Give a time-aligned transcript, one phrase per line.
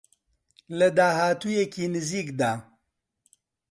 [0.77, 2.51] لە داهاتوویەکی نزیکدا